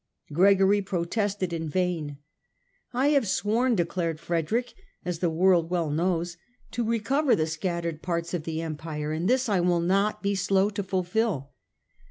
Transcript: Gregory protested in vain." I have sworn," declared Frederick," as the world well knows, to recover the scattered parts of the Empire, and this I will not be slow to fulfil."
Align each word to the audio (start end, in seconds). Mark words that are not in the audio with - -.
Gregory 0.33 0.81
protested 0.81 1.53
in 1.53 1.69
vain." 1.69 2.17
I 2.91 3.09
have 3.09 3.27
sworn," 3.27 3.75
declared 3.75 4.19
Frederick," 4.19 4.73
as 5.05 5.19
the 5.19 5.29
world 5.29 5.69
well 5.69 5.91
knows, 5.91 6.37
to 6.71 6.83
recover 6.83 7.35
the 7.35 7.45
scattered 7.45 8.01
parts 8.01 8.33
of 8.33 8.41
the 8.41 8.63
Empire, 8.63 9.11
and 9.11 9.27
this 9.29 9.47
I 9.47 9.59
will 9.59 9.79
not 9.79 10.23
be 10.23 10.33
slow 10.33 10.71
to 10.71 10.81
fulfil." 10.81 11.51